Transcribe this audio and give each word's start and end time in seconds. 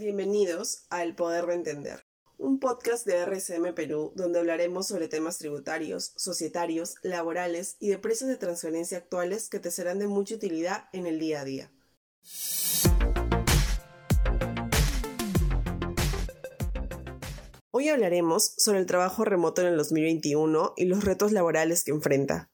Bienvenidos 0.00 0.86
a 0.90 1.02
El 1.02 1.16
Poder 1.16 1.46
de 1.46 1.54
Entender, 1.54 2.06
un 2.36 2.60
podcast 2.60 3.04
de 3.04 3.16
RCM 3.16 3.74
Perú 3.74 4.12
donde 4.14 4.38
hablaremos 4.38 4.86
sobre 4.86 5.08
temas 5.08 5.38
tributarios, 5.38 6.12
societarios, 6.14 6.94
laborales 7.02 7.74
y 7.80 7.88
de 7.88 7.98
precios 7.98 8.30
de 8.30 8.36
transferencia 8.36 8.98
actuales 8.98 9.48
que 9.48 9.58
te 9.58 9.72
serán 9.72 9.98
de 9.98 10.06
mucha 10.06 10.36
utilidad 10.36 10.84
en 10.92 11.08
el 11.08 11.18
día 11.18 11.40
a 11.40 11.44
día. 11.44 11.72
Hoy 17.72 17.88
hablaremos 17.88 18.54
sobre 18.56 18.78
el 18.78 18.86
trabajo 18.86 19.24
remoto 19.24 19.62
en 19.62 19.66
el 19.66 19.76
2021 19.76 20.74
y 20.76 20.84
los 20.84 21.04
retos 21.04 21.32
laborales 21.32 21.82
que 21.82 21.90
enfrenta. 21.90 22.52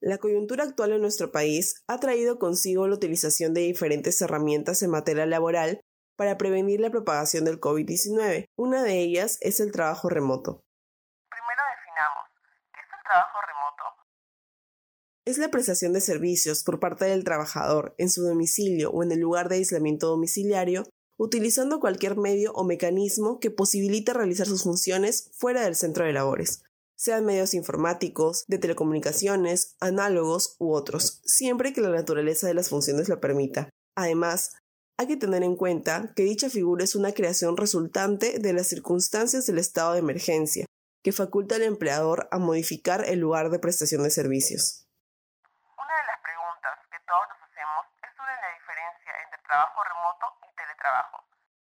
La 0.00 0.16
coyuntura 0.16 0.64
actual 0.64 0.92
en 0.92 1.02
nuestro 1.02 1.32
país 1.32 1.84
ha 1.86 2.00
traído 2.00 2.38
consigo 2.38 2.88
la 2.88 2.94
utilización 2.94 3.52
de 3.52 3.60
diferentes 3.60 4.22
herramientas 4.22 4.82
en 4.82 4.88
materia 4.88 5.26
laboral 5.26 5.82
para 6.22 6.38
prevenir 6.38 6.78
la 6.78 6.90
propagación 6.90 7.44
del 7.44 7.58
COVID-19. 7.58 8.44
Una 8.56 8.84
de 8.84 9.00
ellas 9.00 9.38
es 9.40 9.58
el 9.58 9.72
trabajo 9.72 10.08
remoto. 10.08 10.62
Primero 11.28 11.62
definamos, 11.76 12.28
¿qué 12.72 12.78
es 12.78 12.86
el 12.96 13.02
trabajo 13.02 13.38
remoto? 13.40 13.82
Es 15.24 15.38
la 15.38 15.48
prestación 15.48 15.92
de 15.92 16.00
servicios 16.00 16.62
por 16.62 16.78
parte 16.78 17.06
del 17.06 17.24
trabajador 17.24 17.96
en 17.98 18.08
su 18.08 18.22
domicilio 18.22 18.92
o 18.92 19.02
en 19.02 19.10
el 19.10 19.18
lugar 19.18 19.48
de 19.48 19.56
aislamiento 19.56 20.06
domiciliario, 20.06 20.84
utilizando 21.16 21.80
cualquier 21.80 22.16
medio 22.16 22.52
o 22.52 22.62
mecanismo 22.62 23.40
que 23.40 23.50
posibilite 23.50 24.12
realizar 24.12 24.46
sus 24.46 24.62
funciones 24.62 25.28
fuera 25.32 25.62
del 25.62 25.74
centro 25.74 26.04
de 26.04 26.12
labores, 26.12 26.62
sean 26.94 27.24
medios 27.24 27.52
informáticos, 27.52 28.44
de 28.46 28.58
telecomunicaciones, 28.58 29.74
análogos 29.80 30.54
u 30.60 30.72
otros, 30.72 31.20
siempre 31.24 31.72
que 31.72 31.80
la 31.80 31.90
naturaleza 31.90 32.46
de 32.46 32.54
las 32.54 32.68
funciones 32.68 33.08
lo 33.08 33.18
permita. 33.18 33.70
Además, 33.96 34.52
hay 35.02 35.08
que 35.08 35.16
tener 35.16 35.42
en 35.42 35.56
cuenta 35.56 36.12
que 36.14 36.22
dicha 36.22 36.48
figura 36.48 36.84
es 36.84 36.94
una 36.94 37.10
creación 37.10 37.56
resultante 37.56 38.38
de 38.38 38.52
las 38.52 38.68
circunstancias 38.68 39.46
del 39.46 39.58
estado 39.58 39.94
de 39.94 39.98
emergencia, 39.98 40.64
que 41.02 41.10
faculta 41.10 41.56
al 41.56 41.62
empleador 41.62 42.28
a 42.30 42.38
modificar 42.38 43.04
el 43.04 43.18
lugar 43.18 43.50
de 43.50 43.58
prestación 43.58 44.04
de 44.04 44.10
servicios. 44.10 44.86
Una 45.76 45.94
de 45.98 46.06
las 46.06 46.22
preguntas 46.22 46.78
que 46.88 46.98
todos 47.04 47.26
nos 47.34 47.50
hacemos 47.50 47.82
es 47.98 48.16
sobre 48.16 48.30
la 48.30 48.54
diferencia 48.54 49.12
entre 49.24 49.42
trabajo 49.42 49.80
remoto 49.82 50.26
y 50.46 50.54
teletrabajo. 50.54 51.18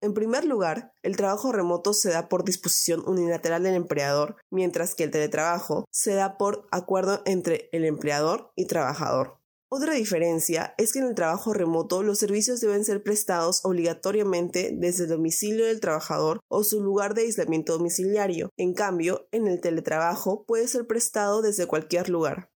En 0.00 0.14
primer 0.14 0.44
lugar, 0.46 0.92
el 1.02 1.16
trabajo 1.18 1.52
remoto 1.52 1.92
se 1.92 2.10
da 2.10 2.30
por 2.30 2.44
disposición 2.44 3.06
unilateral 3.06 3.62
del 3.62 3.74
empleador, 3.74 4.36
mientras 4.50 4.94
que 4.94 5.04
el 5.04 5.10
teletrabajo 5.10 5.84
se 5.90 6.14
da 6.14 6.38
por 6.38 6.66
acuerdo 6.70 7.20
entre 7.26 7.68
el 7.72 7.84
empleador 7.84 8.52
y 8.56 8.66
trabajador. 8.66 9.37
Otra 9.70 9.92
diferencia 9.92 10.74
es 10.78 10.94
que 10.94 11.00
en 11.00 11.04
el 11.04 11.14
trabajo 11.14 11.52
remoto 11.52 12.02
los 12.02 12.18
servicios 12.18 12.60
deben 12.60 12.86
ser 12.86 13.02
prestados 13.02 13.60
obligatoriamente 13.64 14.70
desde 14.74 15.04
el 15.04 15.10
domicilio 15.10 15.66
del 15.66 15.80
trabajador 15.80 16.40
o 16.48 16.64
su 16.64 16.82
lugar 16.82 17.12
de 17.12 17.22
aislamiento 17.22 17.74
domiciliario. 17.74 18.48
En 18.56 18.72
cambio, 18.72 19.28
en 19.30 19.46
el 19.46 19.60
teletrabajo 19.60 20.44
puede 20.46 20.68
ser 20.68 20.86
prestado 20.86 21.42
desde 21.42 21.66
cualquier 21.66 22.08
lugar. 22.08 22.50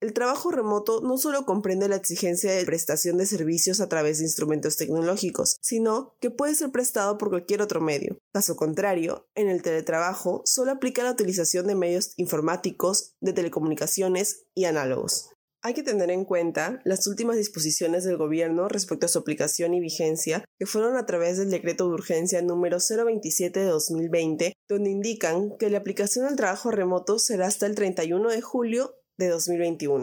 El 0.00 0.12
trabajo 0.12 0.50
remoto 0.50 1.00
no 1.02 1.18
solo 1.18 1.46
comprende 1.46 1.88
la 1.88 1.96
exigencia 1.96 2.52
de 2.52 2.66
prestación 2.66 3.16
de 3.16 3.26
servicios 3.26 3.80
a 3.80 3.88
través 3.88 4.18
de 4.18 4.24
instrumentos 4.24 4.76
tecnológicos, 4.76 5.56
sino 5.62 6.14
que 6.20 6.30
puede 6.30 6.56
ser 6.56 6.70
prestado 6.70 7.16
por 7.16 7.30
cualquier 7.30 7.62
otro 7.62 7.80
medio. 7.80 8.18
Caso 8.34 8.56
contrario, 8.56 9.26
en 9.36 9.48
el 9.48 9.62
teletrabajo 9.62 10.42
solo 10.44 10.72
aplica 10.72 11.04
la 11.04 11.12
utilización 11.12 11.68
de 11.68 11.76
medios 11.76 12.12
informáticos, 12.16 13.14
de 13.20 13.32
telecomunicaciones 13.32 14.44
y 14.54 14.64
análogos. 14.64 15.30
Hay 15.62 15.74
que 15.74 15.82
tener 15.82 16.10
en 16.10 16.24
cuenta 16.24 16.80
las 16.84 17.06
últimas 17.06 17.36
disposiciones 17.36 18.04
del 18.04 18.16
Gobierno 18.16 18.68
respecto 18.68 19.06
a 19.06 19.08
su 19.08 19.18
aplicación 19.18 19.74
y 19.74 19.80
vigencia, 19.80 20.44
que 20.58 20.66
fueron 20.66 20.96
a 20.96 21.06
través 21.06 21.38
del 21.38 21.50
Decreto 21.50 21.88
de 21.88 21.94
Urgencia 21.94 22.40
número 22.42 22.78
027 22.78 23.60
de 23.60 23.66
2020, 23.66 24.52
donde 24.68 24.90
indican 24.90 25.56
que 25.58 25.70
la 25.70 25.78
aplicación 25.78 26.26
del 26.26 26.36
trabajo 26.36 26.70
remoto 26.70 27.18
será 27.18 27.46
hasta 27.46 27.66
el 27.66 27.74
31 27.74 28.28
de 28.28 28.42
julio 28.42 28.94
de 29.18 29.28
2021. 29.28 30.02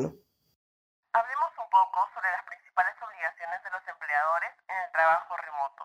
Hablemos 1.13 1.52
un 1.58 1.69
poco 1.69 2.00
sobre 2.13 2.30
las 2.31 2.44
principales 2.50 2.96
obligaciones 3.00 3.63
de 3.63 3.69
los 3.69 3.81
empleadores 3.88 4.50
en 4.68 4.75
el 4.75 4.92
trabajo 4.92 5.34
remoto. 5.38 5.84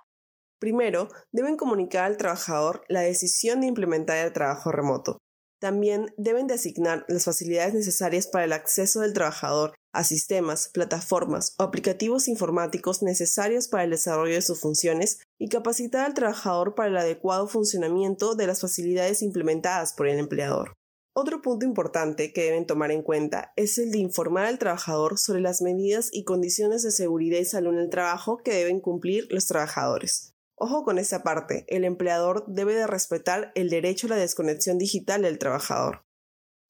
Primero, 0.58 1.08
deben 1.30 1.56
comunicar 1.56 2.04
al 2.04 2.16
trabajador 2.16 2.84
la 2.88 3.00
decisión 3.00 3.60
de 3.60 3.68
implementar 3.68 4.16
el 4.18 4.32
trabajo 4.32 4.72
remoto. 4.72 5.18
También 5.60 6.14
deben 6.16 6.46
de 6.46 6.54
asignar 6.54 7.04
las 7.08 7.24
facilidades 7.24 7.74
necesarias 7.74 8.28
para 8.28 8.44
el 8.44 8.52
acceso 8.52 9.00
del 9.00 9.12
trabajador 9.12 9.74
a 9.92 10.04
sistemas, 10.04 10.68
plataformas 10.68 11.54
o 11.58 11.64
aplicativos 11.64 12.28
informáticos 12.28 13.02
necesarios 13.02 13.66
para 13.66 13.84
el 13.84 13.90
desarrollo 13.90 14.34
de 14.34 14.42
sus 14.42 14.60
funciones 14.60 15.18
y 15.38 15.48
capacitar 15.48 16.06
al 16.06 16.14
trabajador 16.14 16.74
para 16.74 16.88
el 16.90 16.96
adecuado 16.96 17.48
funcionamiento 17.48 18.36
de 18.36 18.46
las 18.46 18.60
facilidades 18.60 19.22
implementadas 19.22 19.94
por 19.94 20.06
el 20.06 20.20
empleador. 20.20 20.74
Otro 21.20 21.42
punto 21.42 21.66
importante 21.66 22.32
que 22.32 22.44
deben 22.44 22.66
tomar 22.66 22.92
en 22.92 23.02
cuenta 23.02 23.52
es 23.56 23.76
el 23.78 23.90
de 23.90 23.98
informar 23.98 24.44
al 24.44 24.60
trabajador 24.60 25.18
sobre 25.18 25.40
las 25.40 25.60
medidas 25.60 26.10
y 26.12 26.22
condiciones 26.22 26.84
de 26.84 26.92
seguridad 26.92 27.40
y 27.40 27.44
salud 27.44 27.72
en 27.72 27.80
el 27.80 27.90
trabajo 27.90 28.38
que 28.38 28.54
deben 28.54 28.78
cumplir 28.78 29.26
los 29.30 29.46
trabajadores. 29.46 30.34
Ojo 30.60 30.84
con 30.84 30.98
esa 30.98 31.22
parte, 31.22 31.64
el 31.68 31.84
empleador 31.84 32.44
debe 32.48 32.74
de 32.74 32.88
respetar 32.88 33.52
el 33.54 33.70
derecho 33.70 34.08
a 34.08 34.10
la 34.10 34.16
desconexión 34.16 34.76
digital 34.76 35.22
del 35.22 35.38
trabajador. 35.38 36.04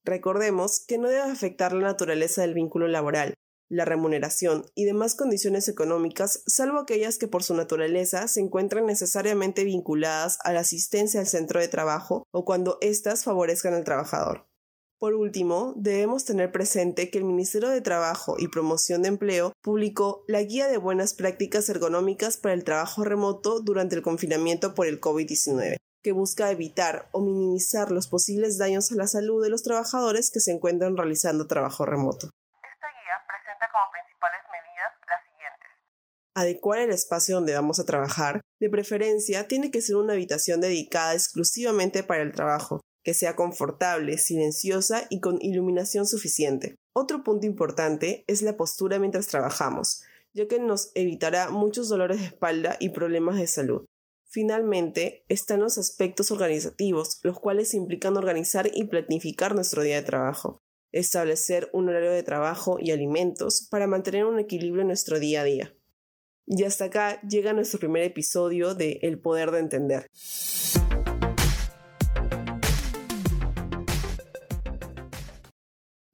Recordemos 0.04 0.84
que 0.86 0.98
no 0.98 1.08
debe 1.08 1.22
afectar 1.22 1.72
la 1.72 1.88
naturaleza 1.88 2.42
del 2.42 2.52
vínculo 2.52 2.86
laboral, 2.86 3.34
la 3.70 3.84
remuneración 3.84 4.64
y 4.74 4.84
demás 4.84 5.14
condiciones 5.14 5.68
económicas, 5.68 6.42
salvo 6.46 6.78
aquellas 6.78 7.18
que 7.18 7.28
por 7.28 7.42
su 7.42 7.54
naturaleza 7.54 8.28
se 8.28 8.40
encuentran 8.40 8.86
necesariamente 8.86 9.64
vinculadas 9.64 10.38
a 10.44 10.52
la 10.52 10.60
asistencia 10.60 11.20
al 11.20 11.26
centro 11.26 11.60
de 11.60 11.68
trabajo 11.68 12.24
o 12.30 12.44
cuando 12.44 12.78
éstas 12.80 13.24
favorezcan 13.24 13.74
al 13.74 13.84
trabajador. 13.84 14.47
Por 15.00 15.14
último, 15.14 15.74
debemos 15.76 16.24
tener 16.24 16.50
presente 16.50 17.08
que 17.08 17.18
el 17.18 17.24
Ministerio 17.24 17.68
de 17.68 17.80
Trabajo 17.80 18.34
y 18.36 18.48
Promoción 18.48 19.02
de 19.02 19.08
Empleo 19.08 19.52
publicó 19.62 20.24
la 20.26 20.42
Guía 20.42 20.66
de 20.66 20.76
Buenas 20.76 21.14
Prácticas 21.14 21.68
Ergonómicas 21.68 22.36
para 22.36 22.52
el 22.52 22.64
Trabajo 22.64 23.04
Remoto 23.04 23.60
durante 23.60 23.94
el 23.94 24.02
confinamiento 24.02 24.74
por 24.74 24.88
el 24.88 25.00
COVID-19, 25.00 25.76
que 26.02 26.10
busca 26.10 26.50
evitar 26.50 27.08
o 27.12 27.20
minimizar 27.20 27.92
los 27.92 28.08
posibles 28.08 28.58
daños 28.58 28.90
a 28.90 28.96
la 28.96 29.06
salud 29.06 29.40
de 29.40 29.50
los 29.50 29.62
trabajadores 29.62 30.32
que 30.32 30.40
se 30.40 30.50
encuentran 30.50 30.96
realizando 30.96 31.46
trabajo 31.46 31.86
remoto. 31.86 32.26
Esta 32.26 32.88
guía 32.88 33.22
presenta 33.28 33.68
como 33.70 33.84
principales 33.92 34.40
medidas 34.50 34.92
las 35.08 35.22
siguientes. 35.30 35.68
Adecuar 36.34 36.80
el 36.80 36.90
espacio 36.90 37.36
donde 37.36 37.54
vamos 37.54 37.78
a 37.78 37.84
trabajar, 37.84 38.40
de 38.58 38.68
preferencia, 38.68 39.46
tiene 39.46 39.70
que 39.70 39.80
ser 39.80 39.94
una 39.94 40.14
habitación 40.14 40.60
dedicada 40.60 41.14
exclusivamente 41.14 42.02
para 42.02 42.22
el 42.22 42.32
trabajo, 42.32 42.80
que 43.04 43.14
sea 43.14 43.36
confortable, 43.36 44.18
silenciosa 44.18 45.06
y 45.10 45.20
con 45.20 45.38
iluminación 45.40 46.06
suficiente. 46.06 46.76
Otro 46.92 47.22
punto 47.22 47.46
importante 47.46 48.24
es 48.26 48.42
la 48.42 48.56
postura 48.56 48.98
mientras 48.98 49.28
trabajamos, 49.28 50.02
ya 50.34 50.48
que 50.48 50.58
nos 50.58 50.90
evitará 50.94 51.50
muchos 51.50 51.88
dolores 51.88 52.20
de 52.20 52.26
espalda 52.26 52.76
y 52.80 52.90
problemas 52.90 53.36
de 53.38 53.46
salud. 53.46 53.84
Finalmente, 54.30 55.24
están 55.28 55.60
los 55.60 55.78
aspectos 55.78 56.30
organizativos, 56.30 57.18
los 57.22 57.40
cuales 57.40 57.72
implican 57.72 58.16
organizar 58.16 58.70
y 58.72 58.84
planificar 58.84 59.54
nuestro 59.54 59.82
día 59.82 59.96
de 59.96 60.02
trabajo, 60.02 60.60
establecer 60.92 61.70
un 61.72 61.88
horario 61.88 62.10
de 62.10 62.22
trabajo 62.22 62.78
y 62.78 62.90
alimentos 62.90 63.66
para 63.70 63.86
mantener 63.86 64.26
un 64.26 64.38
equilibrio 64.38 64.82
en 64.82 64.88
nuestro 64.88 65.18
día 65.18 65.40
a 65.40 65.44
día. 65.44 65.74
Y 66.46 66.64
hasta 66.64 66.86
acá 66.86 67.20
llega 67.22 67.52
nuestro 67.52 67.78
primer 67.78 68.02
episodio 68.02 68.74
de 68.74 68.98
El 69.02 69.18
Poder 69.18 69.50
de 69.50 69.60
Entender. 69.60 70.06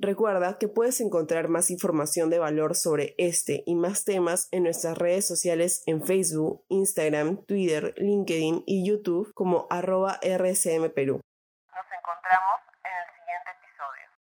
Recuerda 0.04 0.58
que 0.58 0.68
puedes 0.68 1.00
encontrar 1.00 1.48
más 1.48 1.70
información 1.70 2.28
de 2.28 2.38
valor 2.38 2.76
sobre 2.76 3.14
este 3.16 3.62
y 3.64 3.74
más 3.74 4.04
temas 4.04 4.48
en 4.50 4.64
nuestras 4.64 4.98
redes 4.98 5.26
sociales 5.26 5.82
en 5.86 6.02
Facebook, 6.02 6.62
Instagram, 6.68 7.42
Twitter, 7.46 7.94
LinkedIn 7.96 8.64
y 8.66 8.86
YouTube 8.86 9.32
como 9.32 9.66
arroba 9.70 10.20
RSM 10.22 10.90
Perú. 10.90 11.22
Nos 11.68 11.86
encontramos 11.98 12.63